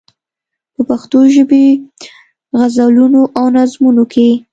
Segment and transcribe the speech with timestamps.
[0.73, 1.65] په پښتو ژبې
[2.59, 4.29] غزلونو او نظمونو کې.